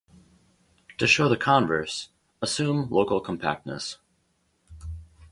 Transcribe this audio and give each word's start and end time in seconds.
To 0.97 1.05
show 1.05 1.29
the 1.29 1.37
converse, 1.37 2.09
"assume 2.41 2.89
local 2.89 3.19
compactness". 3.21 3.99